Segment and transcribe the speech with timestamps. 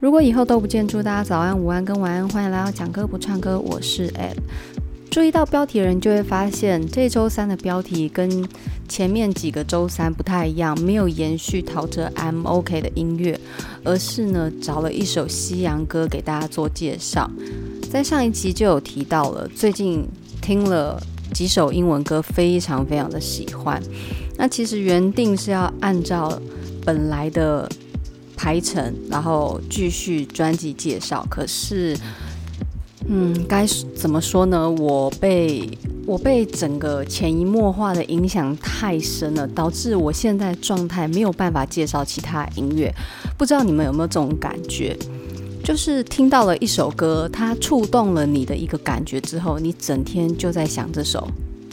[0.00, 2.28] 如果以后都不见，祝大家早安、午安跟晚安。
[2.28, 4.36] 欢迎来到讲歌不唱歌，我是 Ed。
[5.10, 8.48] 注意到标题的人就会发现，这周三的标题跟
[8.88, 13.38] 前面几个周三不太一样，没有延续陶喆 MOK 的音乐，
[13.84, 17.30] 而是呢找了一首西洋歌给大家做介绍。
[17.90, 20.04] 在上一集就有提到了，最近
[20.40, 21.00] 听了
[21.32, 23.80] 几首英文歌，非常非常的喜欢。
[24.36, 26.40] 那其实原定是要按照
[26.84, 27.68] 本来的
[28.42, 31.96] 排程，然后继续专辑介绍，可是。
[33.08, 34.70] 嗯，该怎么说呢？
[34.70, 35.68] 我被
[36.06, 42.92] 我被整个潜移默化的影响太深了，导致我现在状态没有办法介绍其他音乐。
[43.36, 44.96] 不知道你们有没有这种感觉？
[45.64, 51.26] 就是听到了一首歌，它触动了你的一个感觉之后，你整天就在想这首，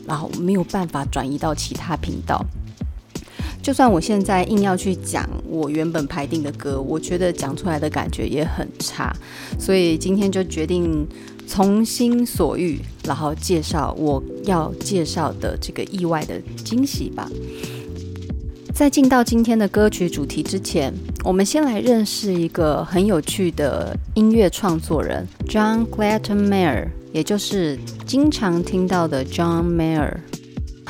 [0.07, 2.43] 然后没有办法转移到其他频道。
[3.70, 9.15] 就算我现在硬要去讲我原本排定的歌，我觉得讲出来的感觉也很差，
[9.59, 11.07] 所以今天就决定
[11.45, 17.29] 从心所欲，然后介绍我要介绍的这个意外的惊喜吧。
[18.73, 20.91] 在进到今天的歌曲主题之前，
[21.23, 30.15] 我们先来认识一个很有趣的音乐创作人 John Clayton Mayer，也就是经常听到的 John Mayer。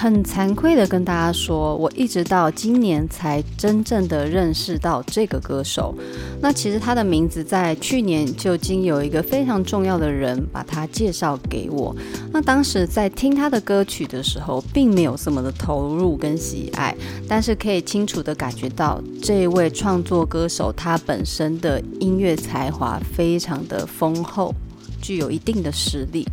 [0.02, 5.94] 很惭愧的跟大家说，我一直到今年才真正的认识到这个歌手。
[6.42, 11.94] 那其实他的名字在去年就已经有一个非常重要的人把他介绍给我。
[12.32, 16.96] 那当时在听他的歌曲的时候，并没有这么的投入跟喜爱，
[17.28, 24.56] 但是可以清楚的感觉到这位创作歌手他本身的音乐才华非常的丰厚，
[25.02, 26.26] 具有一定的实力。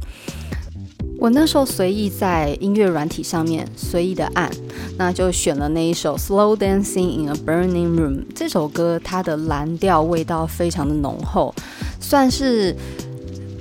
[1.18, 4.50] 我那时候随意在音乐软体上面随意的按，
[4.98, 8.18] 那就选了那一首《Slow Dancing in a Burning Room》。
[8.34, 11.54] 这首歌它的蓝调味道非常的浓厚，
[12.00, 12.76] 算是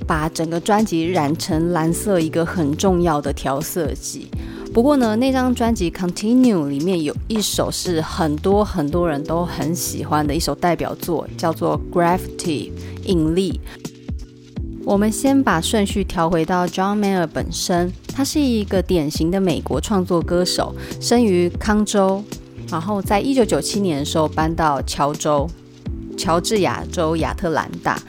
[0.06, 4.28] 把整个专辑染成蓝色一个很重要的调色剂。
[4.74, 12.70] 不过呢，那张专辑《Continue》里面有一首是很多很多人都很喜欢的一首代表作，叫做《Gravity》
[13.06, 13.62] 引力。
[14.86, 22.24] 我们先把顺序调回到 John Mayer 本身，他是一个典型的美国创作歌手，生于康州，
[22.70, 25.50] 然后在一九九七年的时候搬到乔州，
[26.16, 28.00] 乔治亚州亚特兰大。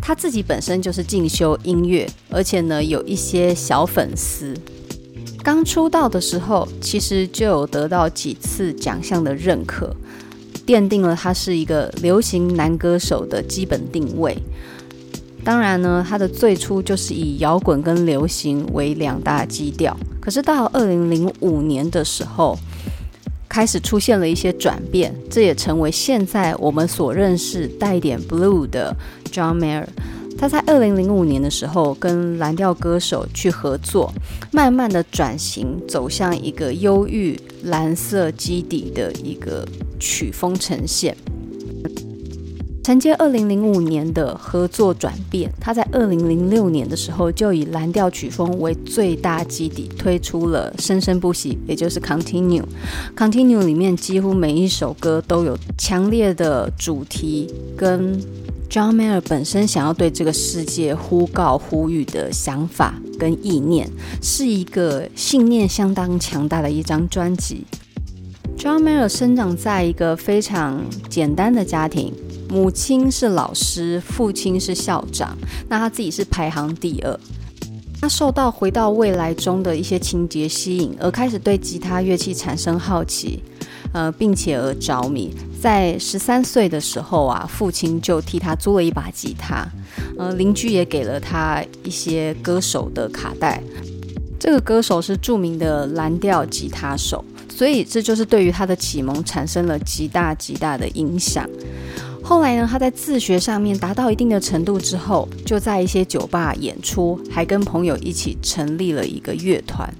[0.00, 4.54] 他自己本身就是进修音乐，而且呢有一些小粉丝。
[5.42, 9.94] 刚出道的时候，其实就有得到几次奖项的认可，
[10.64, 14.38] 奠定了他是一个流行男歌手的基本定位。
[15.44, 19.94] 当然呢，他的最初就是以摇滚跟流行为两大基调。
[20.20, 22.58] 可是到二零零五年的时候，
[23.46, 28.96] 开始出现了一些转变，这也成为现在我们所认识带点 blue 的
[29.30, 29.86] John Mayer。
[30.36, 34.12] 他在二零零五年的时候跟蓝调歌手去合作，
[34.50, 39.64] 慢慢的转型走向一个忧郁蓝色基底的一个
[40.00, 41.16] 曲风呈现。
[42.84, 52.60] 承接二零零五年的合作转变，他在二零零六年的时候就以蓝调曲风为最大基底，推出了《生生不息》，也就是《Continue》。
[53.16, 58.20] 《Continue》里面几乎每一首歌都有强烈的主题，跟
[58.68, 63.88] John Mayer 本身想要对这个世界呼告、呼吁的想法跟意念，
[64.20, 67.64] 是一个信念相当强大的一张专辑。
[68.58, 72.12] John Mayer 生长在一个非常简单的家庭。
[72.54, 75.36] 母亲是老师，父亲是校长，
[75.68, 77.20] 那他自己是排行第二。
[78.00, 83.42] 他受到《回到未来》中的一些情节吸引，而开始对吉他乐器产生好奇，
[83.92, 85.34] 呃，并且而着迷。
[85.60, 89.68] 在十三岁的时候啊，父亲就替他租了一把吉他，
[90.16, 93.60] 呃，邻居也给了他一些歌手的卡带。
[94.38, 101.44] 这个歌手是著名的蓝调吉他手，所以这就是对于他的启蒙产生了极大极大的影响。
[102.24, 109.92] 后来呢，他在自学上面达到一定的程度之后，就在一些酒吧演出，还跟朋友一起成立了一个乐团。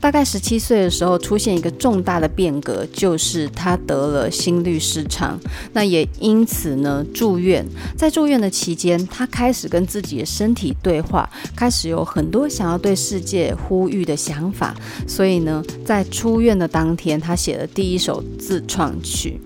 [0.00, 5.38] 大概十七岁的时候，出现一个重大的变革，就是他得了心律失常，
[5.74, 7.62] 那也因此呢住院。
[7.94, 14.74] 在住院的期间，他开始跟自己的身体对话，开始有很多想要对世界呼吁的想法。
[15.06, 19.38] 所以呢，在出院的当天，他写了第一首自创曲。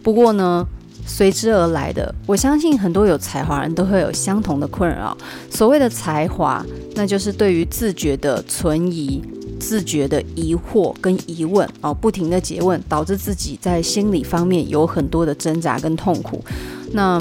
[0.00, 0.64] 不过呢，
[1.08, 5.16] 随之而来的，我相信很多有才华人都会有相同的困扰。
[5.50, 6.64] 所谓的才华，
[6.94, 9.20] 那就是对于自觉的存疑，
[9.58, 16.44] 自觉的疑惑跟疑问哦，不停的诘问，导致自己在心理方面有很多的挣扎跟痛苦。
[16.92, 17.18] 那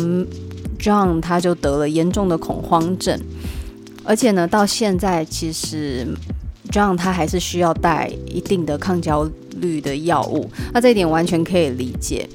[0.77, 3.17] John 他就得了严重的恐慌症，
[4.03, 6.05] 而且呢，到现在其实
[6.69, 10.51] John 他还是需要带一定的抗焦虑的药物。
[10.73, 12.27] 那这一点完全可以理解。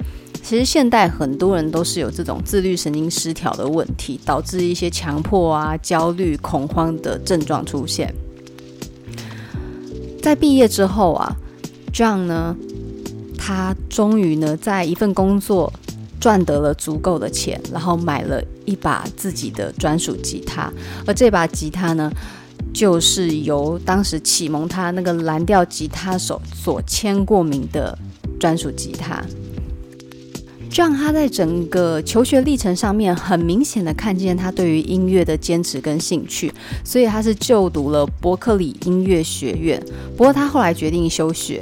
[0.43, 8.13] 其实现代很多人都是有这种自律神经失调的问题，导致一些强迫啊、焦虑、恐慌的症状出现。
[10.21, 11.33] 在毕业之后啊
[11.93, 12.55] ，John 呢，
[13.37, 15.71] 他终于呢，在一份工作
[16.19, 20.71] 赚得了足够的钱，然后买了一把自己的专属吉他，
[21.07, 22.11] 而这把吉他呢，
[22.73, 27.97] 就是由当时启蒙他那个蓝调吉他手所签过名的
[28.37, 29.23] 专属吉他。
[30.73, 36.51] 这样，他在整个求学历程上面，很明显的看见他对于音乐的坚持跟兴趣，
[36.83, 39.79] 所以他是就读了伯克利音乐学院。
[40.17, 41.61] 不过他后来决定休学，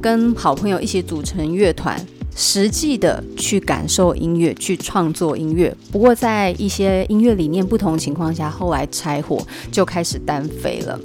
[0.00, 2.00] 跟好朋友一起组成乐团，
[2.34, 5.76] 实际的去感受音乐，去创作音乐。
[5.92, 10.98] 不过在一些音乐理念不同情况下，后来柴火就开始单飞了。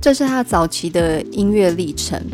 [0.00, 2.24] 这是他早期的音乐历程。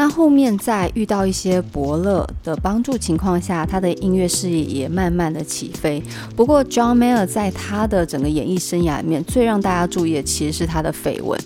[0.00, 6.02] 那后面在遇到一些伯乐的帮助情况下，他的音乐事业也慢慢的起飞。
[6.34, 11.38] 不过，John Mayer 在他的整个演艺生涯里面，最让大家注意的其实是他的绯闻，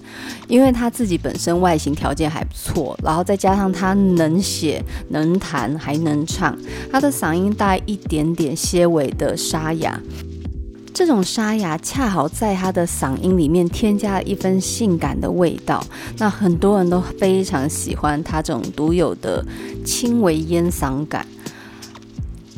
[0.46, 6.56] 因为他自己本身外形条件还不错，然后再加上他能写、能弹、还能唱，
[6.92, 10.00] 他的嗓音带一点点些微的沙哑。
[10.94, 15.84] 这种沙哑恰好在他的嗓音里面添加了一分性感的味道，
[16.18, 19.44] 那很多人都非常喜欢他这种独有的
[19.84, 21.26] 轻微烟嗓感。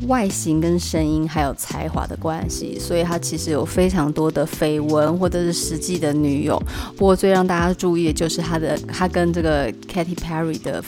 [0.06, 6.62] 外形跟声音还有才华的关系，所以他其实有非常多的绯闻或者是实际的女友。
[6.94, 10.84] 不过最让大家注意的就是他的他跟这个 Katy Perry 的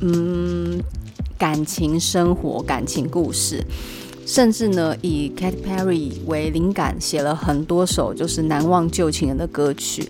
[0.00, 0.82] 嗯
[1.38, 3.64] 感情生活、感情故事。
[4.30, 10.08] 甚至呢，以 kat Perry 为灵感，写了很多首就是难忘旧情人的歌曲。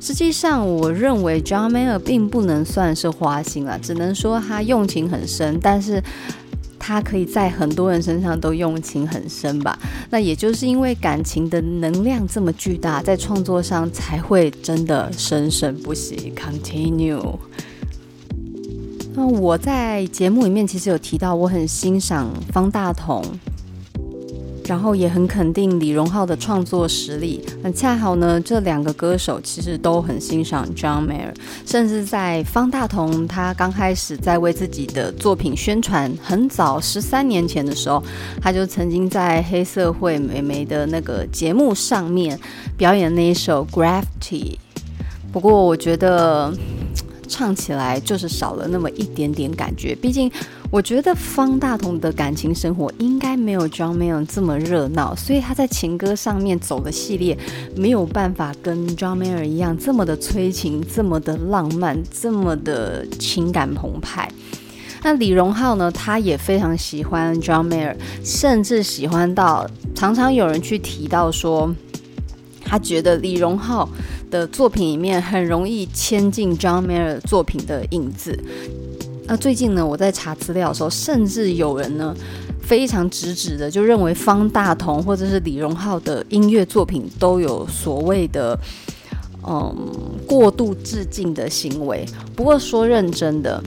[0.00, 5.56] 实际上，我认为 John Mayer 并不能算是花心了，只能说他用情很深。
[5.62, 6.02] 但是，
[6.80, 9.78] 他可以在很多人身上都用情很深吧？
[10.10, 16.32] 那也就是因为感情的能量这么巨大，在创作上才会真的生生不息。
[16.34, 17.36] Continue。
[19.14, 23.24] 那我在节目里面其实有提到，我很欣赏方大同。
[24.70, 27.44] 然后也很肯定李荣浩的创作实力。
[27.60, 31.34] 那恰好呢，这两个歌手其实都很欣赏 John Mayer，
[31.66, 38.00] 甚至在方大同他刚开始在为自己的作品宣传，很早十三年前的时候，
[38.40, 42.38] 他就曾经在黑社会美眉的那个节目上面
[42.76, 44.56] 表演那一首 Gravity。
[45.32, 46.52] 不过我觉得
[47.26, 50.30] 唱起来就是少了那么一点点感觉，毕竟。
[50.70, 57.36] 我觉得方大同的感情生活应该没有 John Mayer 这么热闹，所以他在情歌上面走的系列
[57.74, 64.30] 没有办法跟 John Mayer 一样这么的催情、这么的浪漫、这么的情感澎湃。
[65.02, 65.90] 那李荣浩呢？
[65.90, 71.74] 他也非常喜欢 John Mayer，甚至喜欢到常常有人去提到说，
[72.64, 73.88] 他觉得李荣浩
[74.30, 78.38] 的作品里面很容易牵进 John Mayer 作品的影子。
[79.30, 82.12] 那最近呢，我在查资料的时候，甚至有人呢
[82.60, 88.58] 非常直指的就认为方大同或者是李荣浩的音乐作品都有所谓的
[89.46, 89.72] 嗯
[90.26, 92.04] 过度致敬的行为。
[92.34, 93.62] 不过说认真的，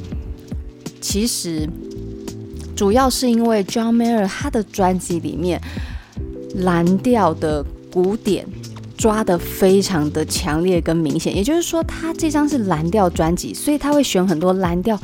[0.99, 1.65] 其实
[2.75, 5.61] 主要是因为 John Mayer 他的专辑里面
[6.55, 8.45] 蓝调的古典
[8.97, 14.99] 抓得非常的强烈跟明显，也就是说他这张是蓝调专辑，所以他会选很多蓝调。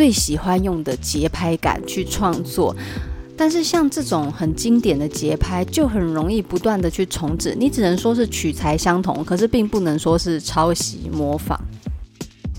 [0.00, 2.74] 最喜欢用的节拍感去创作，
[3.36, 7.54] 但是像这种很经典的节拍，就很容易不断的去重制。
[7.54, 11.60] 你只能说是取材相同，可是并不能说是抄袭模仿。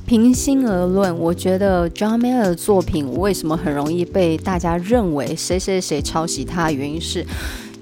[0.05, 7.25] 平心而论，我觉得 John Mayer 的作品为什么很容易被大家认为谁谁谁抄袭他的原因是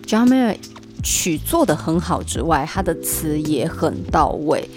[0.07, 0.55] ，John Mayer
[1.03, 4.69] 曲做得很好之外，他的词也很到位。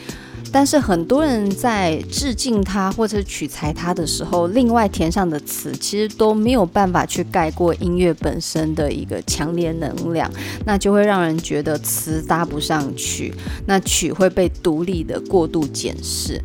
[0.52, 10.30] 但是很多人在致敬他或者取材他的时候，另外填上的词其实都没有办法去盖过音乐本身的一个强烈能量，
[10.66, 13.32] 那就会让人觉得词搭不上曲，
[13.64, 16.38] 那曲会被独立的过度检视。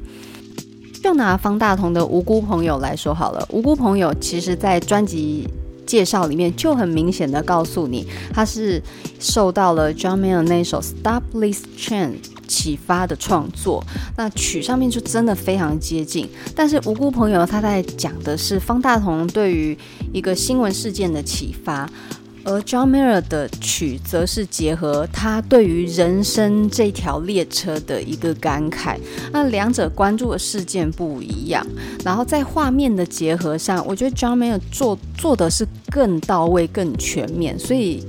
[1.04, 5.48] 就拿方大同的《无辜朋友》来说好了，《无辜朋友》其实在专辑
[5.86, 8.82] 介绍里面就很明显的告诉你，他是
[9.20, 12.10] 受到了 John Mayer 那首《Stop This Train》
[12.48, 13.84] 启发的创作，
[14.16, 16.28] 那曲上面就真的非常接近。
[16.56, 19.78] 但是无辜朋友他在讲的是方大同对于
[20.14, 21.90] 一个新闻事件的启发，
[22.44, 28.98] 而 John Mayer 的曲则是结合他对于人生这条列车的一个感慨。
[29.32, 31.66] 那两者关注的事件不一样，
[32.06, 38.04] 然后在画面的结合上，我觉得 John Mayer 做做的是更到位、更全面，所以。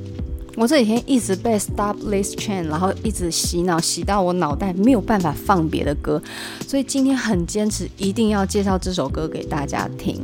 [0.58, 6.20] 我这几天一直被 Stop This Train，然后一直洗脑，洗到我脑袋没有办法放别的歌，
[6.66, 10.20] 所以今天很坚持，一定要介绍这首歌给大家听。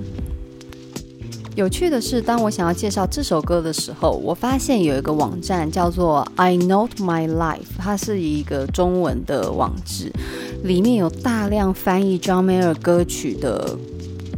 [1.54, 10.12] 有趣的是，当我想要介绍这首歌的时候，我发现有一个网站叫做 I Note My Life，它是一个中文的网址，
[10.64, 13.78] 里面有大量翻译 John Mayer 歌曲的。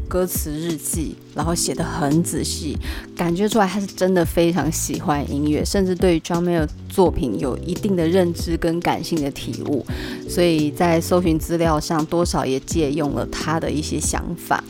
[0.09, 2.77] 歌词日记，然后写得很仔细，
[3.15, 9.85] 感觉出来他是真的非常喜欢音乐，甚至对于 John Mayer 作品有一定的认知跟感性的体悟，
[10.29, 14.65] 所以在搜寻资料上多少也借用了他的一些想法。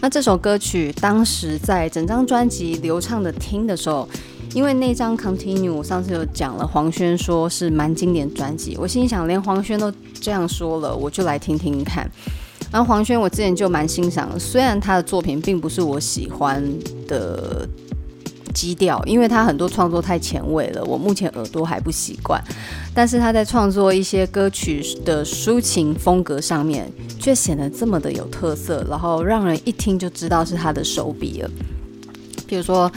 [0.00, 4.08] 那这首歌曲当时在整张专辑流畅的听的时候，
[4.52, 12.10] 因为那张 Continue 我上次有讲了，黄轩说是蛮经典专辑，我心想连黄轩都这样说了，我就来听听看。
[12.72, 16.62] 然后黄轩，我之前就蛮欣赏，虽然他的作品并不是我喜欢
[17.08, 17.68] 的
[18.54, 22.42] 基调，因为他很多创作太前卫了，我目前耳朵还不习惯。
[22.94, 31.50] 但是他在创作一些歌曲的抒情风格上面，却显得这么的有特色，然后让人一听就知道是他的手笔了。
[32.46, 32.90] 比如说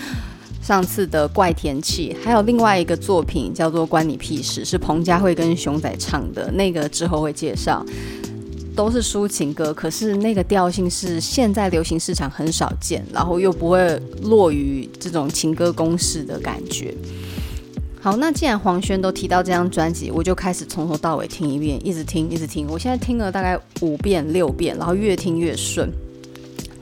[0.62, 7.86] 上次的怪天气，还有另外一个作品叫做《关你屁事》，是彭佳慧跟熊仔唱的，那个之后会介绍。
[8.75, 16.94] 都是抒情歌，可是那个调性是现在流行市场很少见，然后又不会落于这种情歌公式的感觉。
[18.01, 22.68] 好，那既然黄轩都提到这张专辑，我就开始从头到尾听一遍，一直听，一直听。
[22.70, 25.89] 我现在听了大概五遍、六遍，然后越听越顺。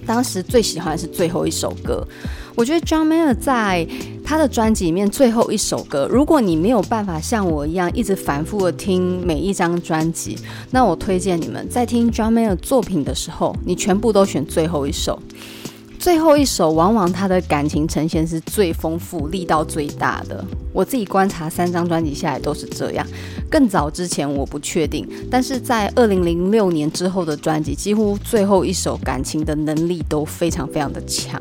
[0.04, 2.04] 当时最喜欢的是最后一首歌，
[2.55, 3.88] 我觉得 John Mayer 在
[4.24, 10.38] 他的专辑里面最后一首歌，如果你没有办法像我一样一直反复的听每一张专辑，
[10.72, 15.20] 那我推荐你们在听 John Mayer 作品的时候，你全部都选最后一首。
[16.00, 20.43] 最后一首往往他的感情呈现是最丰富、力道最大的。
[20.74, 23.05] 我自己观察三张专辑下来都是这样。
[23.51, 31.39] 更早之前我不确定，但是在二零零六年之后的专辑，几乎最后一首感情的能力都非常非常的强。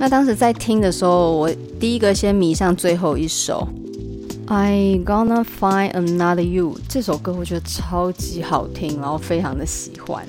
[0.00, 1.50] 那当时在听的时候，我
[1.80, 3.66] 第一个先迷上最后一首
[4.46, 10.24] ，I Gonna Find Another You 这首歌，我觉得超级好听，然后非常的喜欢。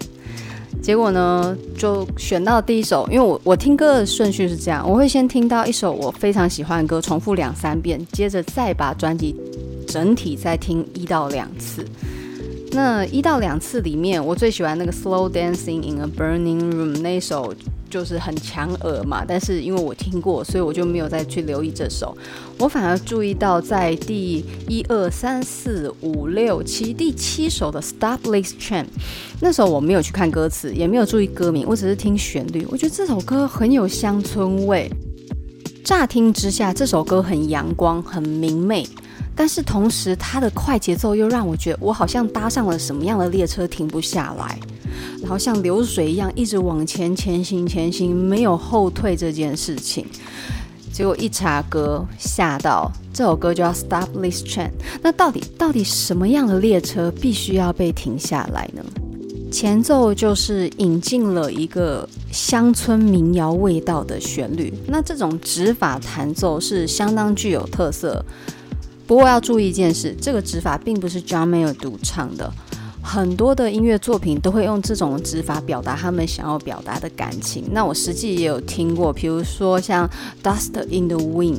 [0.81, 9.35] 结果呢，就选到第一首，因为我我听歌的顺序是这样，我会先听到一首我非常喜欢的歌，重复两三遍，接着再把专辑
[9.85, 11.85] 整体再听一到两次。
[12.71, 17.53] 那一到两次里面，我最喜欢那个 Slow Dancing in a Burning Room 那首。
[17.89, 22.15] 就是很强耳嘛，但是因为我听过，所以我就没有再去留意这首。
[22.57, 28.85] 我反而注意到在第一二三四五六七第七首的 Stop This Train，
[29.41, 32.67] 那时候我没有去看歌词，也没有注意歌名，我只是听旋律。
[32.69, 34.91] 我觉得这首歌很有乡村味。
[35.83, 38.87] 乍听之下，这首歌很阳光，很明媚。
[39.35, 44.59] 但是同时，它的快节奏又让我觉得我好像搭上了什么样的列车，停不下来，
[45.21, 50.05] 然后像流水一样一直往前前行前行，没有后退这件事情。
[50.91, 54.71] 结果一查歌，吓到，这首歌就要 Stop This Train。
[55.01, 58.83] 那到底到底什么样的列车必须要被停下来呢？
[59.51, 68.23] 前奏就是引进了一个乡村民谣味道的旋律，那这种指法弹奏是相当具有特色。
[69.07, 72.51] 不过要注意一件事，这个指法并不是 John Mayer 独唱的，
[73.11, 77.63] 很多的音乐作品都会用这种指法表达他们想要表达的感情。
[77.71, 80.07] 那我实际也有听过，比如说像
[80.43, 81.55] 《Dust in the Wind》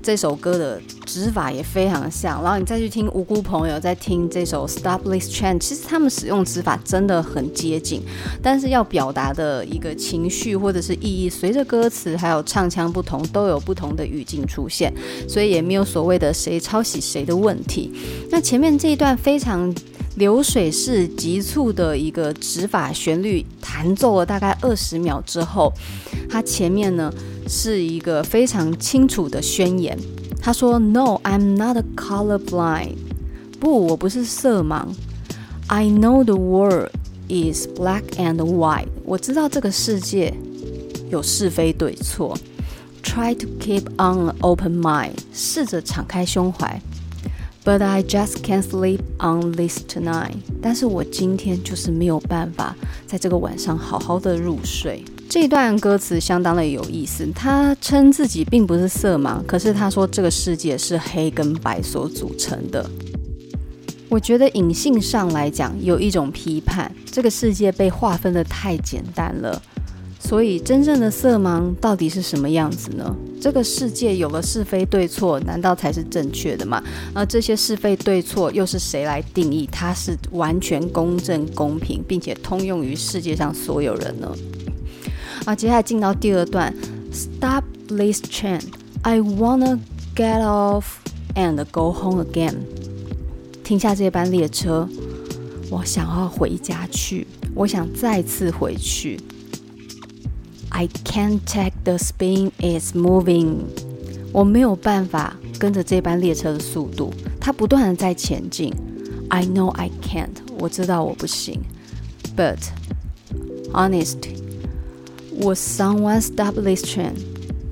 [0.00, 2.40] 这首歌的指法也非常像。
[2.40, 8.02] 然后你再去听无辜朋友在听这首《Stop This Train》，其实他们使用指法真的很接近，
[8.40, 14.94] 但是要表达的一个情绪或者是意义，随着歌词还有唱腔不同，都有不同的语境出现，
[15.28, 17.90] 所以也没有所谓的谁抄袭谁的问题。
[18.30, 19.74] 那前面这一段非常。
[20.16, 25.72] 流水式急促的一个指法旋律弹奏了大概二十秒之后，
[26.28, 27.12] 它前面呢
[27.48, 29.98] 是一个非常清楚的宣言。
[30.40, 32.96] 他说：“No, I'm not a color blind。
[33.60, 34.88] 不，我不是色盲。
[35.68, 36.90] I know the world
[37.28, 38.88] is black and white。
[39.04, 40.34] 我知道这个世界
[41.10, 42.36] 有是非对错。
[43.04, 45.14] Try to keep on an open mind。
[45.32, 46.82] 试着敞开胸怀。
[47.64, 50.34] But I just can't sleep on this tonight。
[50.60, 52.74] 但是我今天就是没有办法
[53.06, 55.04] 在这个晚上好好的入睡。
[55.28, 57.26] 这段歌词相当的有意思。
[57.32, 62.84] 他称自己并不是色盲，可是他说这个世界是黑跟白所组成的。
[64.08, 69.62] 我觉得隐性上来讲有一种批判，这个世界被划分得太简单了。
[70.24, 73.14] 所以，真正的色盲到底是什么样子呢？
[73.40, 76.80] 这个世界有了是非对错，难道才是正确的吗？
[77.12, 79.68] 而这些是非对错又是谁来定义？
[79.70, 84.32] 它是完全公正、公平，并且通用于世界上所有人呢？
[85.44, 86.72] 啊，接下来进到第二段
[87.12, 88.62] ，Stop this train,
[89.02, 89.80] I wanna
[90.14, 90.84] get off
[91.34, 92.54] and go home again。
[93.64, 94.88] 停下这班列车，
[95.68, 99.18] 我想要回家去，我想再次回去。
[100.74, 103.58] I can't take the spin; it's moving。
[104.32, 108.74] 我没有办法跟着这班列车的速度，它不断的在前进。
[109.28, 110.30] I know I can't。
[110.58, 111.60] 我知道我不行。
[112.34, 112.58] But
[113.72, 114.16] honest,
[115.38, 117.12] would someone stop this train？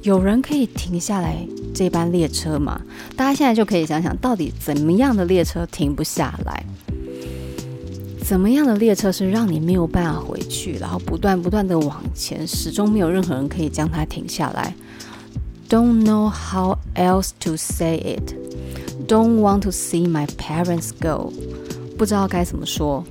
[0.02, 2.82] 有人可以停下来这班列车吗？
[3.16, 6.64] 大家现在就可以想想到底怎么样的列车停不下来。
[8.30, 14.72] 怎么样的列车是让你没有办法回去，然后不断不断的往前，始终没有任何人可以将它停下来
[15.68, 18.32] ？Don't know how else to say it.
[19.08, 21.32] Don't want to see my parents go.
[21.98, 23.04] 不知道该怎么说。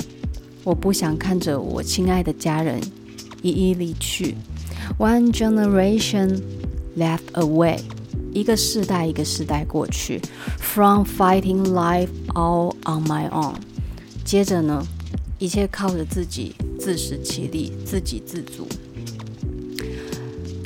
[0.64, 2.80] 我不想看着我亲爱的家人
[3.42, 4.38] 一一离去。
[4.98, 6.40] One generation
[6.98, 7.80] left away.
[8.32, 10.22] 一个世代一个世代过去。
[10.60, 13.56] From fighting life all on my own.
[14.24, 14.82] 接着呢？
[15.40, 18.68] 一切靠着自己，自食其力，自给自足。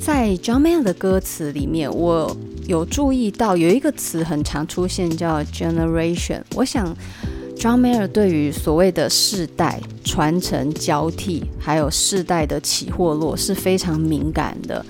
[0.01, 2.35] 在 John Mayer 的歌词里面，我
[2.67, 6.41] 有注意到有一个词很常出现，叫 generation。
[6.55, 6.91] 我想
[7.55, 14.83] John Mayer 对于所谓的世代传承交替，还有世代的起或落是非常敏感的。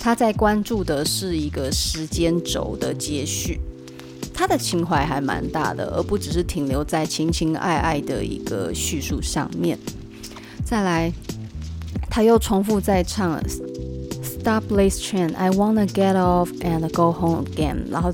[0.00, 3.60] 他在关注的是一个时间轴的接续。
[4.38, 9.76] 他的情怀还蛮大的，而不只是停留在情情爱爱的一个叙述上面。
[10.64, 11.12] 再来，
[12.08, 13.42] 他又重复再唱
[14.22, 18.12] "Stop this train, I wanna get off and go home again"，然后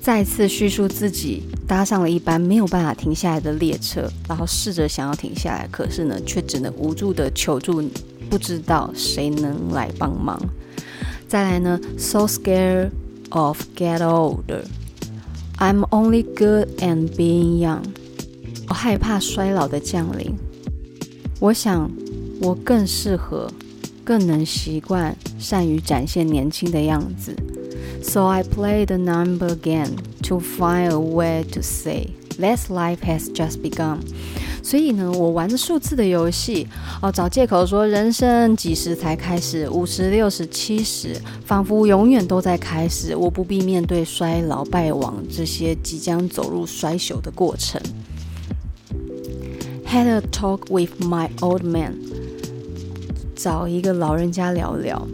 [0.00, 7.84] 再次叙述自己搭上了一班没有办法停下来的列车，然后试着想要停下来，可是呢，却只能无助的求助，
[8.30, 10.40] 不知道谁能来帮忙。
[11.28, 12.88] 再来呢，So scared
[13.28, 14.62] of get older。
[15.61, 17.83] I'm only good and being young。
[18.69, 20.35] 我害怕衰老的降临。
[21.39, 21.91] 我想，
[22.41, 23.51] 我更适合，
[24.03, 27.35] 更能习惯，善于展现年轻的样子。
[28.01, 33.61] So I play the number game to find a way to say this life has just
[33.61, 33.99] begun。
[34.62, 36.66] 所以呢，我玩着数字的游戏，
[37.02, 43.14] 哦，找借口说人生几时才开始，五十、六十、七十，仿佛永远都在开始。
[43.16, 47.80] 我不必面对衰老、败亡这些即将走入衰朽的过程。
[49.84, 51.96] Had a talk with my old man，
[53.34, 55.06] 找一个老人家聊聊。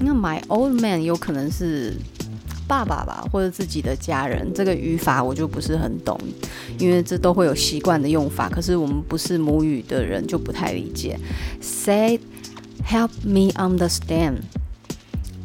[0.00, 1.94] 那 my old man 有可能是。
[2.74, 6.18] 爸爸吧，或者自己的家人，这个语法我就不是很懂，
[6.76, 8.48] 因为这都会有习惯的用法。
[8.48, 11.16] 可是我们不是母语的人就不太理解。
[11.60, 12.18] Say,
[12.84, 14.38] help me understand，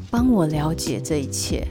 [0.10, 1.68] 帮我了解这一切。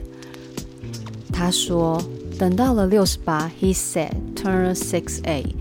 [1.33, 2.01] 他说，
[2.37, 5.55] 等到了六十八，He said, turn six eight,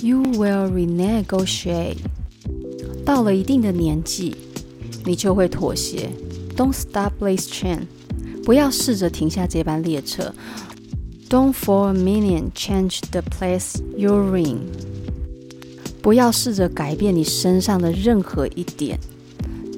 [0.00, 1.96] you will renegotiate。
[3.04, 4.36] 到了一定的年纪，
[5.04, 6.10] 你就会妥协。
[6.56, 7.80] Don't stop this train。
[8.43, 10.33] 不要试着停下这班列车。
[11.29, 14.61] Don't for a minute change the place you're in。
[16.01, 18.99] 不要试着改变你身上的任何一点。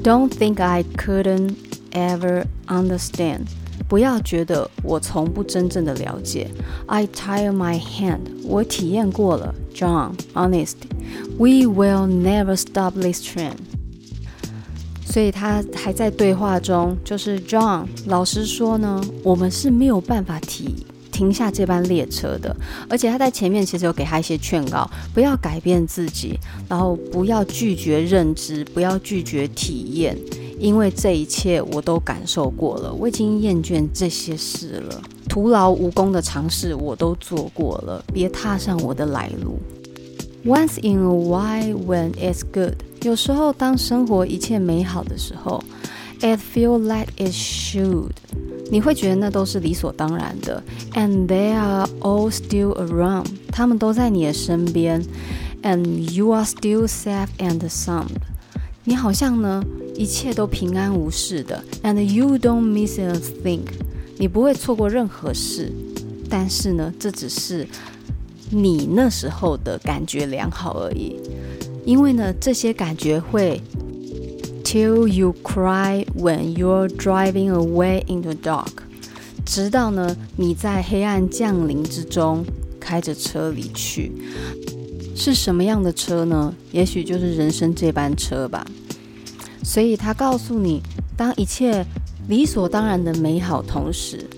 [0.04, 1.56] Don't think I couldn't
[1.92, 3.48] ever understand。
[3.88, 6.50] 不要觉得我从不真正的了解。
[6.86, 8.22] I tire my hand。
[8.46, 9.54] 我体验过了。
[9.74, 10.76] John, honest,
[11.38, 13.56] we will never stop this train.
[15.09, 20.75] 所以他还在对话中，就是 John 老实说呢，我们是没有办法停
[21.13, 22.55] 停下这班列车的。
[22.89, 26.39] 而且他在前面其实有给他一些劝告，不要改变自己，
[26.69, 30.19] 然后不要拒绝认知，不要拒绝体验，
[30.59, 39.59] 因为这一切我都感受过了，我已经厌倦这些事了，徒劳无功的尝试我都做过了，别踏上我的来路。
[40.45, 42.75] Once in a while, when it's good.
[43.03, 45.63] 有时候，当生活一切美好的时候
[46.21, 48.11] It feel like it should。
[48.71, 50.63] 你会觉得那都是理所当然的。
[50.95, 53.27] And they are all still around。
[53.53, 55.05] 他们都在你的身边。
[55.63, 58.09] And you are still safe and sound。
[58.85, 59.63] 你好像呢，
[59.95, 61.63] 一切都平安无事的。
[61.83, 63.61] And you don't miss a thing。
[64.19, 65.71] 你不会错过任何事。
[66.29, 67.69] 但是呢，这只是
[68.51, 71.21] 你那时候的感觉良好而已。
[71.87, 73.63] 因为呢，这些感觉会。
[74.65, 78.73] Till you cry when you're driving away in the dark，
[79.45, 82.45] 直到呢你在黑暗降临之中
[82.81, 84.11] 开着车离去，
[85.15, 86.53] 是什么样的车呢？
[86.73, 88.67] 也许就是人生这班车吧。
[89.63, 90.83] 所以他告诉你，
[91.17, 91.87] 当一切
[92.27, 94.29] 理所当然的美好同时，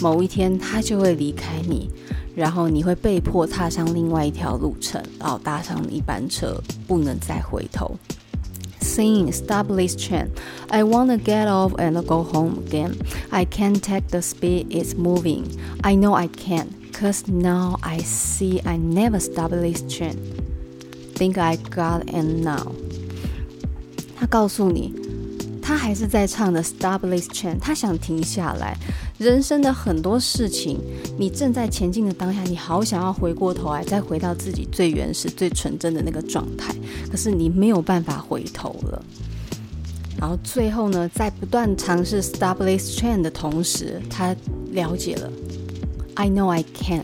[0.00, 1.90] 某一天他就会离开你，
[2.35, 7.97] 然后你会被迫踏上另外一条路程，然后搭上一班车，不能再回头。
[8.81, 10.29] Saying, stop this train.
[10.69, 12.93] I wanna get off and go home again.
[13.29, 15.45] I can't take the speed it's moving.
[15.81, 20.15] I know I can't, cause now I see I never stop this train.
[21.15, 22.71] Think I got it now.
[24.15, 25.02] 他告诉你。
[25.66, 28.76] 他还是在唱的 Stop this train，他想停下来。
[29.16, 30.78] 人生的很多事情，
[31.18, 36.74] 你正在前进的当下，你好想要回过头来，再回到自己最原始、最纯真的那个状态，
[37.10, 39.02] 可是你没有办法回头了。
[40.18, 44.36] 然后最后呢，在不断尝试 Stop this train 的同时，他
[44.72, 45.32] 了解了
[46.14, 47.02] I know I can't。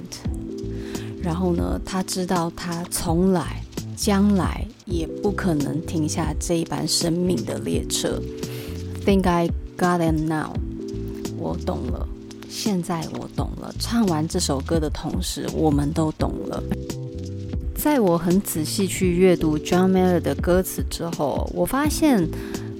[1.23, 3.63] 然后呢，他知道他从来、
[4.01, 8.19] 将来也不可能停下这一班生命的列车。
[9.05, 10.55] Think I got it now。
[11.37, 12.09] 我懂了，
[12.49, 13.75] 现在我懂了。
[13.79, 16.63] 唱完这首歌的同时，我们都懂了。
[17.75, 22.27] 在我很仔细去阅读 John Mayer 的歌词之后，我发现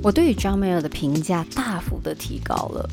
[0.03, 2.89] 我对于 John Mayer 的评价大幅的提高了。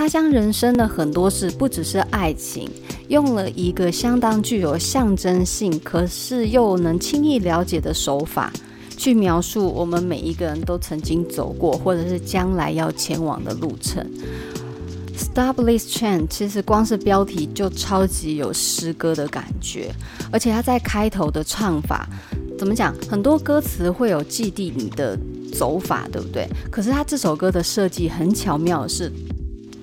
[0.00, 2.66] 他将人生的很多事，不只是爱情，
[3.08, 8.50] 用了一个相当具有象征性，可是又能轻易了解的手法。
[8.96, 14.02] 去描述我们每一个人都曾经走过，或者是将来要前往的路程。
[15.14, 19.94] Stop this train，其实光是标题就超级有诗歌的感觉，
[20.32, 22.08] 而且他在开头的唱法，
[22.58, 22.94] 怎么讲？
[23.06, 25.14] 很多歌词会有记忆你的
[25.52, 26.48] 走法，对不对？
[26.70, 29.12] 可是他这首歌的设计很巧妙的是，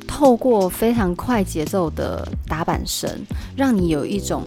[0.07, 3.09] 透过非常快节奏的打板声，
[3.55, 4.43] 让你有一种。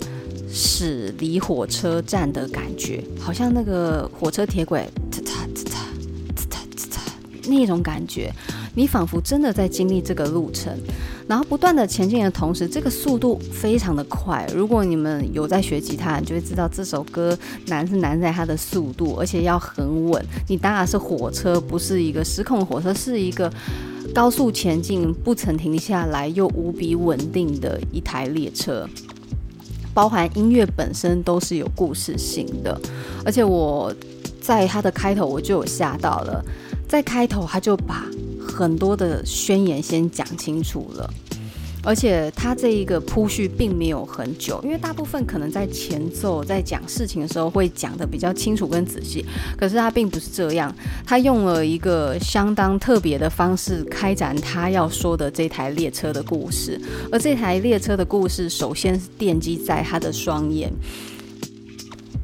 [0.52, 5.76] 驶离火车站的感觉，好像那个火车铁轨，呲嚓呲嚓
[6.34, 8.32] 呲嚓呲嚓那种感觉，
[8.74, 10.76] 你仿佛真的在经历这个路程，
[11.28, 14.44] 然后不断的前进的同时，这个速度非常的快。
[14.52, 20.20] 如果你们有在学吉他，你就会知道这首歌难是难在它的速度，而且要很稳。
[20.48, 23.48] 你搭的是火车，不是一个失控的火车，是一个
[24.14, 28.88] 高速前进、不曾停下来又无比稳定的一台列车。
[29.92, 32.80] 包含音乐本身都是有故事性的，
[33.24, 33.92] 而且我
[34.40, 36.44] 在它的开头我就有吓到了，
[36.88, 38.06] 在开头他就把
[38.40, 41.12] 很多的宣言先讲清楚了。
[41.82, 49.24] 而且他这一个铺叙并没有很久，因为大部分可能在前奏在讲事情的时候会讲得比较清楚跟仔细，
[49.56, 50.74] 可是他并不是这样，
[51.06, 56.78] 他用了一个相当特别的方式开展他要说的这台列车的故事，
[57.10, 60.70] 而这台列车的故事首先是奠基在他的双眼，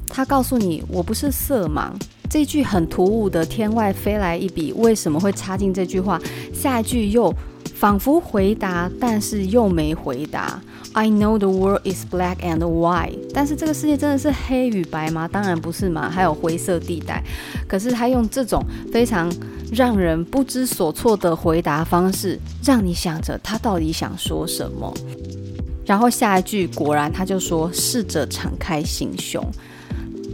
[0.07, 1.93] 他告诉你我不是色盲，
[2.29, 6.21] 这句很突兀的天外飞来一笔为什么会插进这句话，
[6.53, 7.35] 下一句又。
[7.79, 10.59] 仿佛回答，但是又没回答。
[10.95, 15.29] I know the world is black and white，但是这个世界真的是黑与白吗？
[15.29, 17.23] 当然不是嘛，还有灰色地带。
[17.69, 19.31] 可是他用这种非常
[19.71, 24.91] 让人不知所措的回答方式，让你想着他到底想说什么。
[25.85, 29.47] 然后下一句果然他就说：“试着敞开心胸。”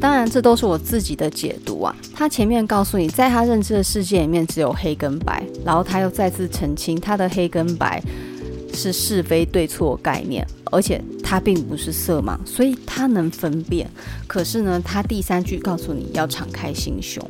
[0.02, 1.94] 当然，这都是我自己的解读啊。
[2.12, 8.02] 他前面告诉你，在他认知的世界里面只有黑跟白，然后他又再次澄清，他的黑跟白
[8.74, 13.88] 是是非对错概念，而且他并不是色盲，所以他能分辨。
[14.26, 17.24] 可是呢，他第三句告诉你要敞开心胸，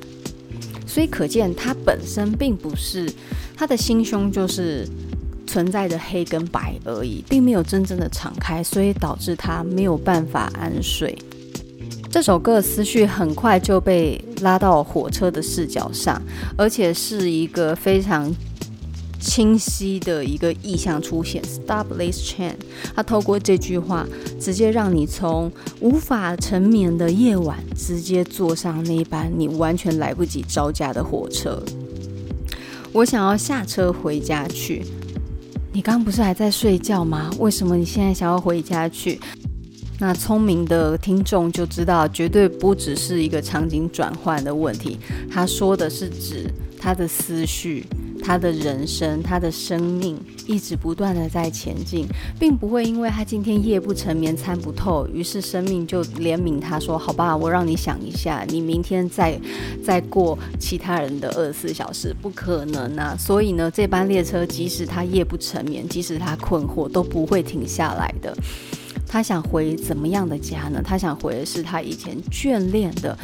[0.86, 3.06] 所以可见他本身并不是
[3.54, 4.88] 他的心胸就是
[5.46, 11.14] 存在着黑跟白而已，并没有真正的敞开，所以导致他没有办法安睡。
[12.12, 16.20] 这首歌的思绪很快就被拉到火车的视角上，
[16.58, 18.30] 而且是一个非常
[19.18, 21.42] 清晰的一个意象出现。
[21.42, 22.52] Stop this train，
[22.94, 24.06] 它透过这句话，
[24.38, 31.62] 直接让你从无法沉眠的夜晚，直接坐上那班你完全来不及招架的火车。
[32.92, 34.84] 我想要下车回家去。
[35.72, 37.30] 你刚不是还在睡觉吗？
[37.38, 39.18] 为什么你现在想要回家去？
[40.02, 44.98] 那聪明的听众就知道，绝对不只是一个场景转换的问题。
[45.30, 47.86] 他说的是指他的思绪。
[48.24, 52.06] 他的人生，他的生命一直不断的在前进，
[52.38, 59.36] 并不会因为他今天夜不成眠、参不透，于是生命就怜悯他说：“好吧，我让你想一下，你明天再
[59.84, 68.32] 再过其他人的二十四小时，不可能啊！”所以呢，这班列车即使他夜不成眠，即使他困惑，都不会停下来的。
[69.12, 70.80] 他想回怎么样的家呢？
[70.82, 73.14] 他想回的是他以前眷恋的、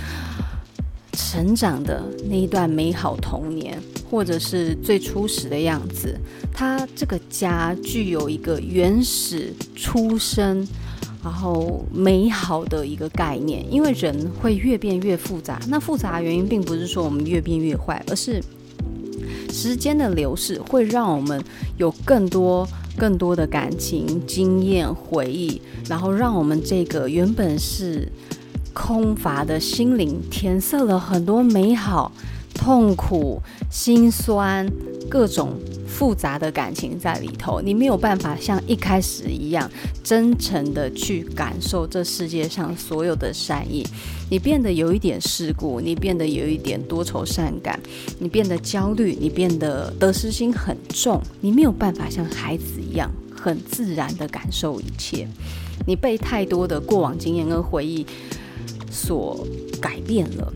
[1.12, 3.80] 成长的那一段美好童年。
[4.10, 6.18] 或者是最初始的样子，
[6.50, 10.66] 他这个家具有一个原始出生，
[11.22, 13.70] 然后美好的一个概念。
[13.70, 18.42] 因为人会越变越复杂，那复杂的原因并不是说我们越变越坏，而是
[19.52, 21.44] 时间的流逝会让我们
[21.76, 22.66] 有更多
[22.98, 28.10] 更多的感情、经验、回忆，然后让我们这个原本是
[28.74, 32.12] 空乏的心灵填塞了很多美好。
[32.54, 34.68] 痛苦、心酸，
[35.08, 35.52] 各种
[35.98, 39.68] 复杂的感情在里头，你没有办法像一开始一样
[40.04, 43.84] 真诚的去感受这世界上所有的善意。
[44.30, 47.80] 你变得有一点世故，你变得有一点多愁善感，
[48.20, 55.26] 你变得焦虑，你变得得失心很重，你没有办法像孩子一样很自然的感受一切。
[55.84, 58.06] 你被太多的过往经验跟回忆
[58.88, 59.44] 所
[59.80, 60.52] 改变了。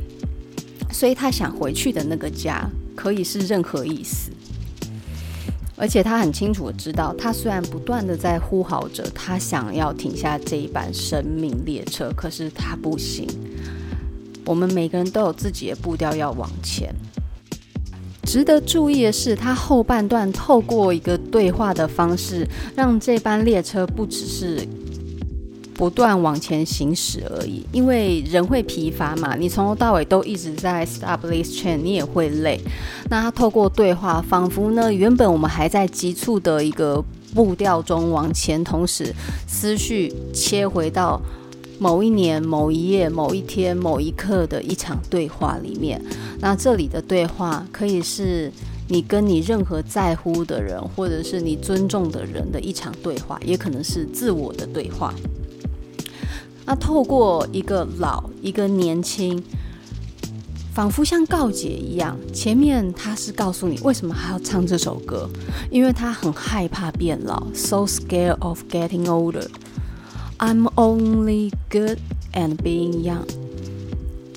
[0.92, 4.30] 所以他想回去的那个家，可以是任何意思，
[5.76, 13.26] 而且他很清楚的知道，他虽然不断的在呼号着，他想要停下这一班生命列车，可是他不行。
[14.44, 16.94] 我们每个人都有自己的步调要往前。
[18.24, 24.66] 值得注意的是，他后半段透过一个对话的方式，让这班列车不只是。
[25.74, 29.34] 不断往前行驶而已，因为人会疲乏嘛。
[29.34, 32.60] 你从头到尾都一直在 stop this train，你也会累。
[33.10, 37.02] 那他透过对话，仿佛呢，原本我们还在急促的一个
[37.34, 39.12] 步调中往前，同时
[39.46, 41.20] 思绪切回到
[41.78, 46.00] 某一年、某一夜、某一天、某一刻的一场对话里面。
[46.40, 48.52] 那这里的对话可以是
[48.88, 55.12] 你跟你任何在乎的人，或者是你尊重的人的一场对话，也可能是自我的对话。
[56.64, 59.42] 那透过一个老，一个年轻，
[60.72, 62.16] 仿佛像告解一样。
[62.32, 65.28] 前面他是告诉你为什么还要唱这首歌，
[65.70, 69.46] 因为他很害怕变老，so scared of getting older.
[70.38, 71.98] I'm only good
[72.32, 73.26] at being young.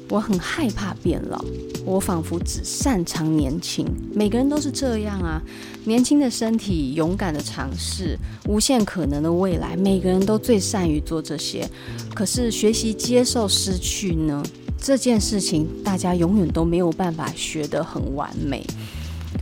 [0.09, 1.43] 我很害怕变老。
[1.83, 5.39] 我仿佛只擅长年轻，每个人都是这样啊！
[5.83, 11.69] 年轻的身体，勇敢的尝试，无限可能的未来，每个人都最善于做这些。
[12.15, 14.43] 可是学习接受失去呢？
[14.79, 18.65] 这件事情大家永远都没有办法学得很完美。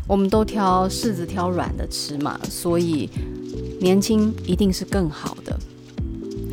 [0.06, 3.10] 我们都挑柿子挑软的吃嘛，所以
[3.80, 5.58] 年轻一定是更好的。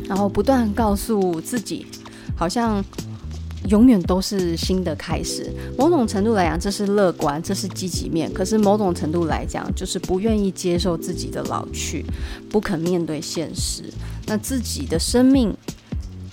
[0.07, 1.85] 然后不断告诉自己，
[2.33, 2.81] 好像。
[3.69, 5.51] 永远都是新的开始。
[5.77, 8.31] 某种程度来讲，这是乐观，这是积极面。
[8.33, 12.05] 可是某种程度来讲，就是不愿意接受自己的老去，
[12.49, 13.83] 不肯面对现实。
[14.25, 15.55] 那自己的生命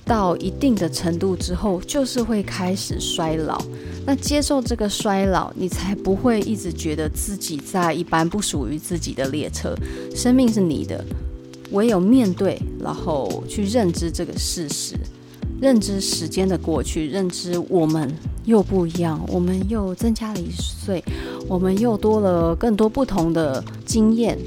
[0.05, 3.63] 到一定的程度之后，就是会开始衰老。
[4.07, 9.75] 那接受这个衰老，你才不会一直觉得自己在一般不属于自己的列车。
[10.15, 11.05] 生命是你的，
[11.73, 14.97] 唯有面对，然后去认知这个事实。
[15.61, 21.03] 认知时间的过去，认知我们又不一样，我们又增加了一岁，
[21.49, 24.39] 我们又多了更多不同的经验。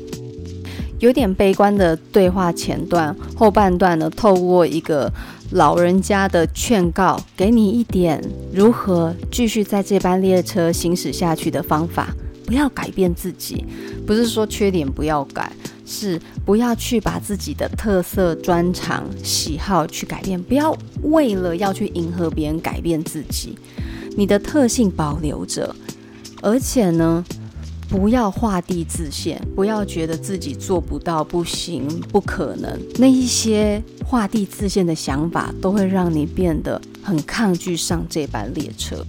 [0.99, 5.11] 有点悲观的对话前段，后半段呢，透过一个
[5.49, 12.15] 老人家的劝告，给你一点如何继续在这班列车行驶下去的方法。
[12.45, 13.65] 不要改变自己，
[14.05, 15.51] 不是说缺点不要改。
[15.91, 20.73] 是不要去把自己的特色、专长、喜好去改变，不要
[21.03, 23.57] 为了要去迎合别人改变自己，
[24.15, 25.75] 你的特性保留着，
[26.41, 27.23] 而且呢，
[27.89, 39.05] 不要画地自限，不要觉得自己做不到、不行、不可能，那一些画地自限的想法都会让你变得很抗拒上这班列车，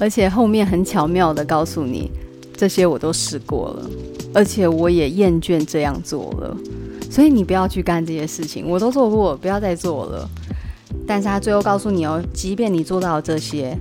[0.00, 2.10] 而且后面很巧妙地告诉你，
[2.56, 3.90] 这些我都试过了。
[4.36, 6.54] 而且我也厌倦这样做了，
[7.10, 10.28] 所以你不要去干这些事情，我都做过，不要再做了。
[11.06, 13.74] 但是他最后告诉你哦，即便你做到了这些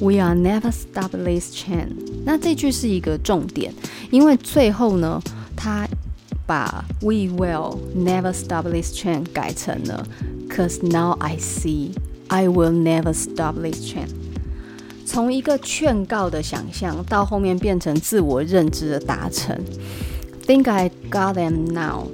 [0.00, 1.86] ，We are never stop this train。
[2.24, 3.72] 那这句是一个重点，
[4.10, 5.22] 因为最后呢，
[5.54, 5.86] 他
[6.44, 10.04] 把 We will never stop this train 改成了
[10.50, 11.90] Cause now I see
[12.26, 14.08] I will never stop this train。
[15.06, 19.58] 从一个劝告的想象到后面变成自我认知的达成。
[20.46, 22.08] Think I got them now。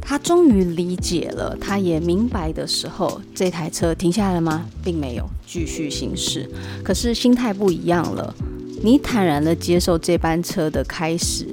[0.00, 4.66] 他终于理解了，他也明白的时候，这台车停下来了吗？
[4.82, 6.50] 并没有，继续行驶。
[6.82, 8.34] 可是心态不一样了，
[8.82, 11.46] 你坦然的接受这班车的开始，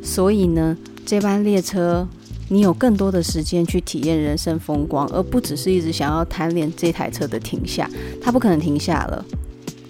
[0.00, 2.06] 所以呢，这班列车
[2.48, 7.90] 你有更多的时间去体验人生风光，而不只是一直想要贪恋这台车的停下。
[8.22, 9.24] 它不可能停下了，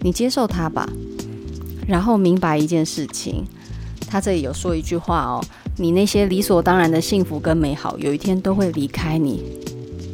[0.00, 0.88] 你接受他吧，
[1.86, 3.44] 然后明白一件事情。
[4.06, 5.44] 他这里有说一句话哦。
[5.76, 9.44] 你那些理所当然的幸福跟美好，有一天都会离开你。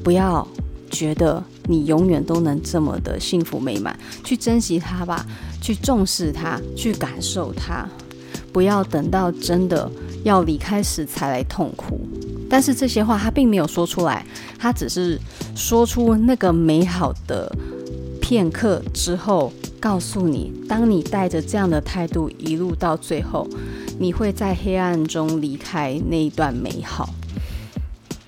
[0.03, 0.47] 不要
[0.91, 5.25] 觉得你永远都能这么的幸福美满，去珍惜它吧，
[5.63, 7.89] 去重视它，去感受它。
[8.53, 9.91] 不要等到真的
[10.23, 12.07] 要离开时才来痛苦。
[12.51, 14.25] 但是这些话他并没有说出来，
[14.59, 15.19] 他只是
[15.57, 17.51] 说出那个美好的
[18.21, 19.51] 片刻之后，
[19.85, 23.47] 告诉你，当你带着这样的态度一路到最后。
[23.99, 27.11] 你会在黑暗中离开那一段美好，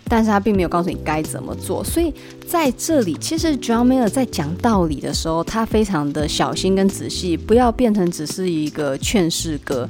[0.04, 1.82] 但是他并没有告诉你该怎么做。
[1.82, 2.12] 所以
[2.46, 9.88] 在这里，其实 John Mayer 在讲道理的时候，他非常的小心跟仔细，不要变成只是一个劝世歌。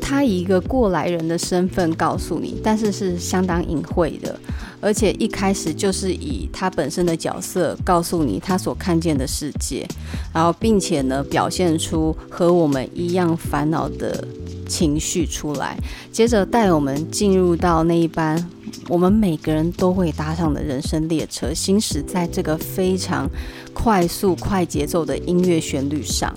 [0.00, 4.38] 他以一个过来人的身份告诉你，但是是相当隐晦的。
[4.80, 9.86] 而且一开始就是以他本身的角色告诉你他所看见的世界，
[10.32, 14.26] 然后并且呢表现出和我们一样烦恼的
[14.66, 15.78] 情绪出来，
[16.10, 18.48] 接着带我们进入到那一班
[18.88, 23.28] 我们每个人都会搭上的人生列车，行驶在这个非常
[23.74, 26.34] 快速快节奏的音乐旋律上，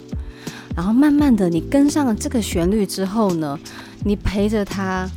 [0.76, 3.58] 然后慢慢的你跟上了这个旋律之后呢，
[4.04, 5.10] 你陪着他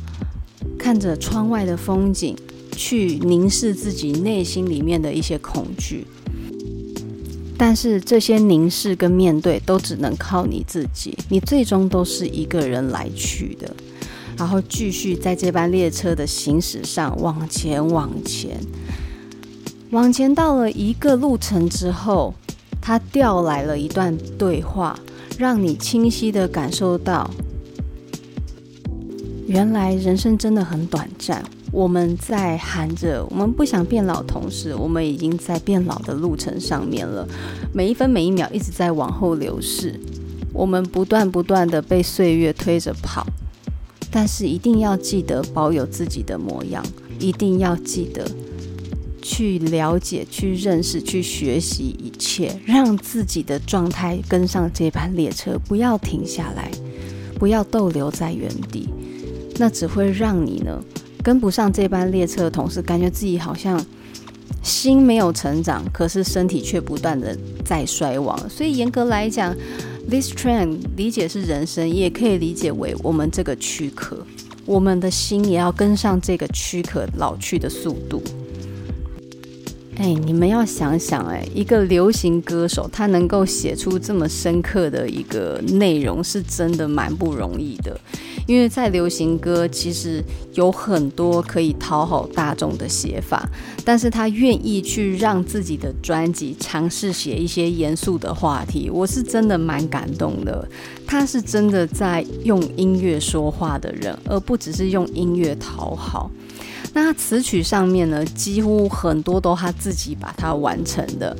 [0.79, 2.33] 看着窗外的风景。
[2.77, 6.05] 去凝视自己内心里面的一些恐惧，
[7.57, 13.75] 但是这些凝视跟面对都只能靠你自己，你最终都是一个人来去的，
[14.37, 18.59] 然后继续在这班列车的行驶上往前往前，
[19.89, 22.35] 往前到了一个路程之后，
[22.79, 24.99] 他调来了一段对话，
[25.39, 27.31] 让你清晰的感受到，
[29.47, 31.43] 原来人生真的很短暂。
[31.71, 37.27] 我们在喊着，我们不想变老，同时我们已经在变老的路程上面了。
[37.73, 39.99] 每一分每一秒一直在往后流逝，
[40.53, 43.27] 我们不断不断的被岁月推着跑，
[44.09, 46.83] 但是一定要记得保有自己的模样，
[47.19, 48.25] 一定要记得
[49.21, 56.71] 去了解、去认识、去学习一切，让自己的状态跟上这班列车，不要停下来，
[57.37, 58.87] 不要逗留在原地，
[59.57, 60.81] 那只会让你呢。
[61.27, 63.85] 跟不上这班列车的同事，感觉自己好像
[64.63, 68.49] 心没有成长，可是身体却不断的在衰亡。
[68.49, 69.53] 所以严格来讲
[70.09, 74.25] ，this trend 理解是人生，也可以理解为我们这个躯壳，
[74.65, 78.23] 我们的心也要跟上这个躯壳老去的速度。
[79.97, 87.99] 哎，你们要想想，哎，一个流行歌手他能够写出这么深刻的一个内容，是真的蛮不容易的。
[88.45, 93.49] 因为在流行歌，其实有很多可以讨好大众的写法，
[93.83, 100.65] 但是他愿意去让自己的专辑尝试写一些严肃的话题，我是真的蛮感动的。
[101.07, 106.29] 他是真的在用音乐说话的人，而不只是用音乐讨好。
[106.93, 111.35] 那他词曲上面呢，几乎很多都他自己把它完成的。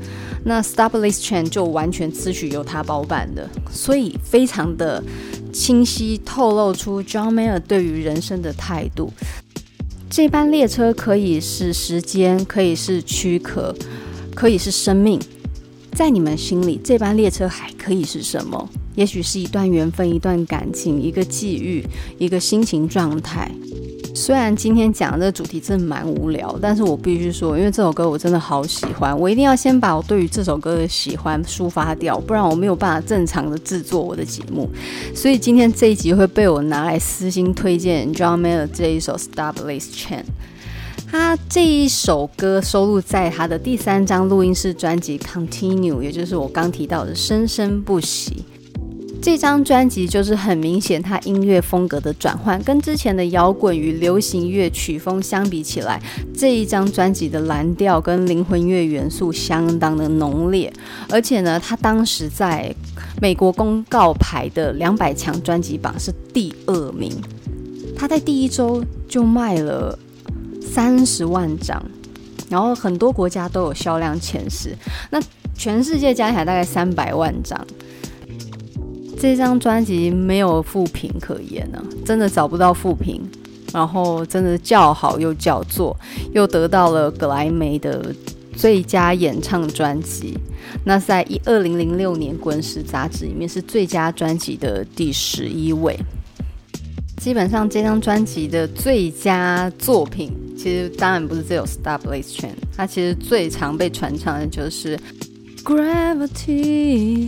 [0.46, 5.04] 那 Stop This Train 就完全词曲由他包办的，所以非常的。
[5.54, 9.12] 清晰透露出 John Mayer 对于人生的态度。
[10.08, 13.74] 这班列车可以是时间，可以是躯壳，
[14.36, 15.20] 可以是生命。
[15.94, 18.70] 在你们心里，这班列车还可以是什么？
[18.94, 21.84] 也许是一段缘分，一段感情，一个际遇，
[22.20, 23.50] 一个心情状态。
[24.18, 34.68] 虽然今天讲的这个主题真的蛮无聊，但是我必须说，因为这首歌我真的好喜欢，我一定要先把我对于这首歌的喜欢抒发掉，不然我没有办法正常的制作我的节目。
[35.14, 40.24] 所以今天这一集会被我拿来私心推荐 John Mayer 这一首 Stop This Train。
[41.10, 48.44] 他这一首歌收录在他的第三张录音室专辑 Continue，也就是我刚提到的生生不息。
[49.22, 56.02] 这张专辑就是很明显，他音乐风格的转换，跟之前的摇滚与流行乐曲风相比起来，
[56.34, 60.72] 这一张专辑的蓝调跟灵魂乐元素相当的浓烈。
[61.10, 62.74] 而且呢，他当时在
[63.22, 67.12] 美国公告牌的两百强专辑榜是第二名。
[67.98, 69.98] 他在第一周就卖了
[70.62, 71.84] 三十万张，
[72.50, 74.74] 然后很多国家都有销量前十。
[75.10, 75.20] 那
[75.56, 77.60] 全世界加起来大概三百万张。
[79.20, 83.22] 这张专辑没有复评可言呢、真的找不到复评。
[83.74, 85.94] 然后真的叫好又叫座，
[86.32, 88.16] 又得到了格莱美的
[88.56, 90.38] 最佳演唱专辑。
[90.86, 96.00] 那在一二零零六年滚石杂志里面是最佳专辑的第十一位。
[97.18, 102.46] 基本上这张专辑的最佳作品，其实当然不是只有《Stop This Train》，
[102.76, 104.98] 它其实最常被传唱的就是
[106.28, 107.28] 《Gravity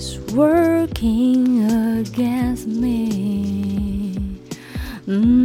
[0.00, 4.16] Is Working Against Me》。
[5.04, 5.42] 嗯，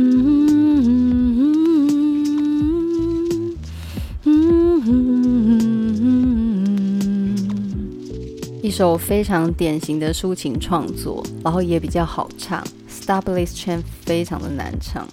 [8.64, 12.66] 一首非常典型的抒情创作，然后也比较好唱。
[12.88, 15.06] Stop This Train 非常的难唱。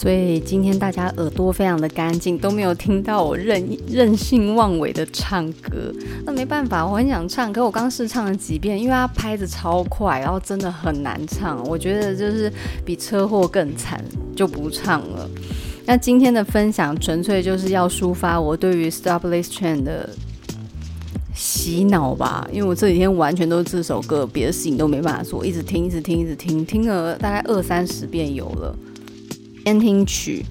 [0.00, 5.92] 所以今天大家耳朵非常的干净，都没有听到我任任性妄为的唱歌。
[6.24, 11.60] 那没办法，我很想唱，可我刚试唱了几遍，因为它拍子超快，然后真的很难唱。
[11.64, 12.48] 我觉得就是
[12.84, 14.00] 比车祸更惨，
[14.36, 15.28] 就不唱了。
[15.84, 20.08] 那今天的分享纯粹就是要抒发我对于 Stop This Train 的
[21.34, 28.72] 洗脑吧，因为我这几天完全都是这首歌，别的事情都没办法做，一直听，一直听，一直听，听了大概二三十遍有了。
[29.64, 30.44] 先听曲，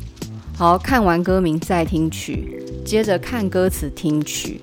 [0.56, 4.62] 好，看完歌名再听曲，接着看歌词听曲，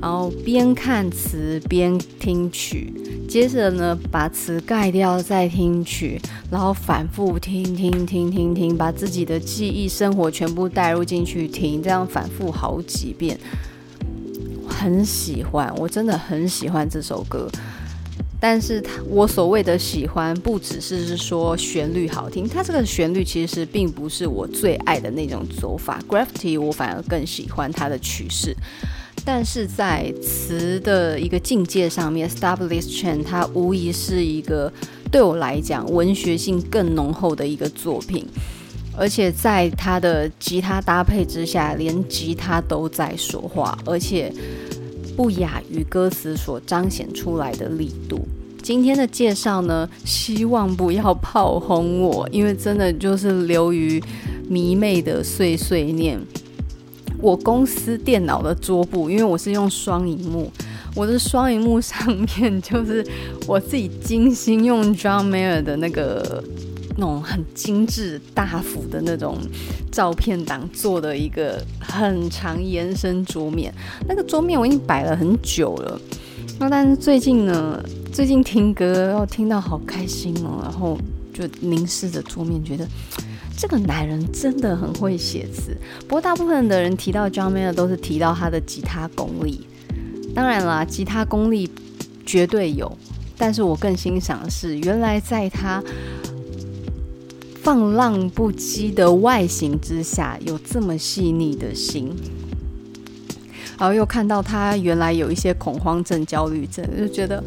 [0.00, 2.92] 然后边看词边听曲，
[3.28, 6.20] 接着呢把词盖掉再听曲，
[6.52, 13.36] 然后反复听听听听听，把自己的记忆生活全部带入进去听，这样反复好几遍，
[14.68, 17.50] 很喜欢，我真的很喜欢这首歌。
[18.42, 26.00] 但是他我所谓的喜欢，不只是是说旋律好听，它这个旋律其实并不是我最爱的那种走法。
[26.08, 28.56] Gravity 我反而更喜欢它的曲式，
[29.26, 34.72] 但是在词的一个境界上面，Stop This Train 它无疑是一个
[35.12, 38.26] 对我来讲文学性更浓厚的一个作品，
[38.96, 44.32] 而且在它的吉他搭配之下，连吉他都在说话，而且。
[45.16, 48.26] 不亚于歌词所彰显出来的力度。
[48.62, 54.02] 今天的介绍呢，希望不要炮轰我，因为真的就是流于
[54.48, 56.20] 迷妹的碎碎念。
[57.18, 60.50] 我公司电脑的桌布，因为我是用双荧幕，
[60.94, 62.06] 我的双荧幕上
[62.38, 63.06] 面就是
[63.46, 66.42] 我自己精心用 John Mayer 的那个。
[67.00, 69.38] 那种很精致大幅的那种
[69.90, 73.72] 照片档做的一个很长延伸桌面，
[74.06, 75.98] 那个桌面我已经摆了很久了。
[76.58, 77.82] 那但是最近呢，
[78.12, 80.98] 最近听歌，然后听到好开心哦，然后
[81.32, 82.86] 就凝视着桌面，觉得
[83.56, 85.74] 这个男人真的很会写词。
[86.00, 89.66] 不过大部分的人提到 John Mayer 都是提到他的吉他功力，
[90.34, 91.70] 当然啦，吉他功力
[92.26, 92.94] 绝对有，
[93.38, 95.82] 但是我更欣赏的是原来在他。
[97.62, 102.10] 放浪不羁的外形之下，有这么细腻的心，
[103.78, 107.42] 然后又看到他原来有一些恐慌症、焦虑症，就觉得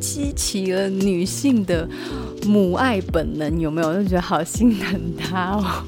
[0.00, 1.88] 激起了女性的
[2.46, 3.94] 母爱本能，有没有？
[3.94, 5.84] 就觉得好心疼他哦。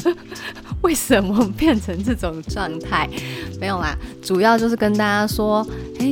[0.82, 3.08] 为什么变成这种状态？
[3.60, 5.66] 没有啦，主要就是跟大家说，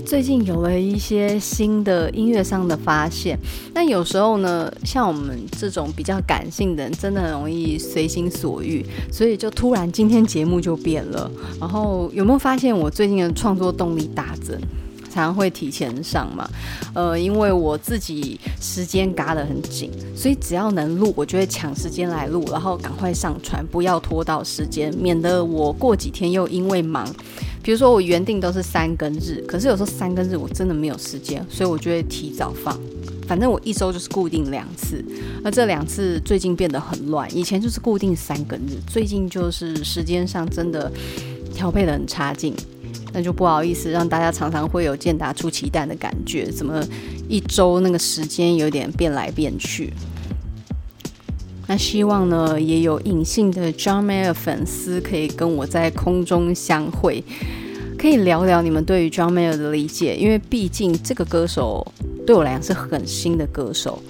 [0.09, 3.38] 最近有了一些新的音乐上的发现。
[3.74, 8.82] 但有时候呢，像我们这种比较感性的人，真的很容易随心所欲，
[9.12, 11.30] 所以就突然今天节目就变了。
[11.61, 14.59] 然后有没有发现我最近的创作动力大增？
[15.11, 16.48] 常常会提前上嘛，
[16.94, 27.06] 呃，因为我自己时间嘎得很紧，所以只要能录，我就会抢时间来录，然后赶快上传，不要拖到时间，免得我过几天又因为忙。
[27.68, 32.74] 比如说我原定都是三更日，可是有时候三更日我真的没有时间，所以我就会提早放。
[33.26, 35.04] 反正我一周就是固定两次，
[35.44, 40.90] 而这两次最近变得很乱，以前就是固定三更日，最近就是时间上真的
[41.54, 42.54] 调配得很差劲。
[43.12, 46.82] 那就不好意思，让大家常常会有健达出奇蛋的感觉，怎么
[47.28, 49.92] 一周那个时间有点变来变去？
[51.68, 57.22] 那希望呢，也有隐性的 John Mayer 粉丝可以跟我在空中相会，
[57.98, 61.86] 可以聊聊你们对于 John Mayer 的理解，因为毕竟这个歌手
[62.26, 64.02] 对我来讲是很新的歌手。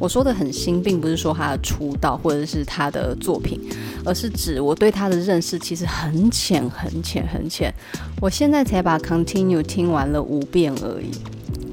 [0.00, 3.60] 我说的很新，并不是说他的出道或者是他的作品，
[4.04, 7.72] 而是指我对他的认识其实很浅、很浅、很浅。
[8.20, 11.10] 我现在才把《Continue》听完了五遍而已。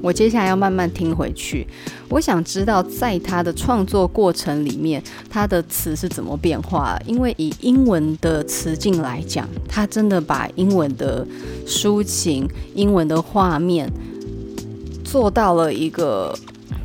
[0.02, 1.66] 我接下来要慢慢听回去。
[2.12, 7.00] 我想知道，在他的创作过程里面，他的词是怎么变化？
[7.06, 11.26] 因为以英文的词境来讲，他真的把英文的
[11.66, 13.90] 抒情、英文的画面
[15.02, 16.38] 做到了一个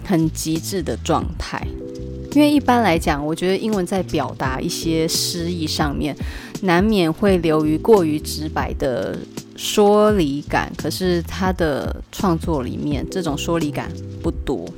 [0.05, 1.61] 很极致的状态。
[2.31, 6.15] 因为一般来讲，我觉得英文在表达一些诗意上面，
[6.61, 9.17] 难免会流于过于直白的。
[9.59, 14.69] 说理感，可是他的创作里面这种说理感不多，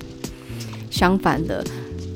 [0.99, 1.63] 相反的，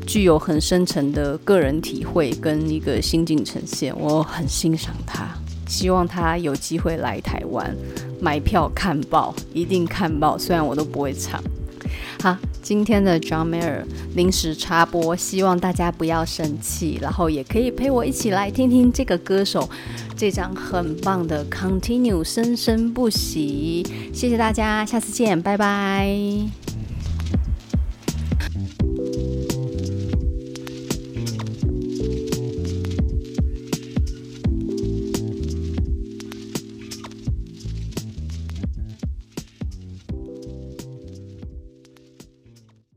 [0.06, 5.30] 具有很深沉的个人体会跟一个心境呈现，我很欣赏他，
[5.70, 7.74] 希望他有机会来台湾
[8.20, 11.42] 买票看爆，一定看爆，虽然我都不会唱。
[12.22, 19.70] 好，今天的 John Mayer 临时插播，希望大家不要生气，然后也可以陪我一起来听听这个歌手
[20.18, 23.88] 这张很棒的 Continue 生生不息。
[24.14, 26.73] 谢谢大家，下次见，拜拜。